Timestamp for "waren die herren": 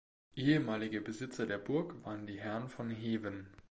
2.03-2.69